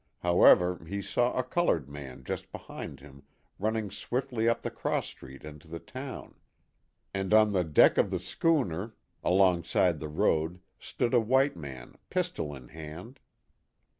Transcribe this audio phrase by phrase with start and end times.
[0.23, 3.21] How ever he saw a colored man just behind him
[3.59, 6.33] running swiftly up the cross street into the town.
[7.13, 10.07] And on the deck of the schooner along 146 THE HAT OF THE POSTMASTER.
[10.07, 13.19] side the road stood a white man, pistol in hand.